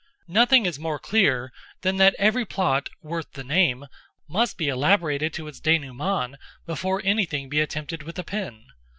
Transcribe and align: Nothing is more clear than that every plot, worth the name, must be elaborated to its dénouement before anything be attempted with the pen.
Nothing 0.27 0.65
is 0.65 0.79
more 0.79 0.97
clear 0.97 1.51
than 1.81 1.97
that 1.97 2.15
every 2.17 2.43
plot, 2.43 2.89
worth 3.03 3.33
the 3.33 3.43
name, 3.43 3.85
must 4.27 4.57
be 4.57 4.67
elaborated 4.67 5.31
to 5.35 5.47
its 5.47 5.61
dénouement 5.61 6.37
before 6.65 7.03
anything 7.05 7.49
be 7.49 7.61
attempted 7.61 8.01
with 8.01 8.15
the 8.15 8.23
pen. 8.23 8.65